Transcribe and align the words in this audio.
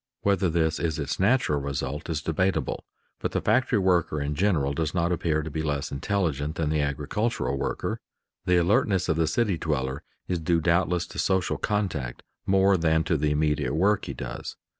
Whether 0.21 0.49
this 0.49 0.79
is 0.79 0.97
its 0.97 1.19
natural 1.19 1.61
result 1.61 2.09
is 2.09 2.23
debatable, 2.23 2.85
but 3.19 3.33
the 3.33 3.39
factory 3.41 3.77
worker 3.77 4.19
in 4.19 4.33
general 4.33 4.73
does 4.73 4.95
not 4.95 5.11
appear 5.11 5.43
to 5.43 5.51
be 5.51 5.61
less 5.61 5.91
intelligent 5.91 6.55
than 6.55 6.71
the 6.71 6.81
agricultural 6.81 7.55
worker. 7.59 7.99
The 8.45 8.57
alertness 8.57 9.09
of 9.09 9.15
the 9.15 9.27
city 9.27 9.59
dweller 9.59 10.01
is 10.27 10.39
due 10.39 10.59
doubtless 10.59 11.05
to 11.05 11.19
social 11.19 11.57
contact 11.59 12.23
more 12.47 12.77
than 12.77 13.03
to 13.03 13.15
the 13.15 13.29
immediate 13.29 13.75
work 13.75 14.05
he 14.05 14.15
does. 14.15 14.55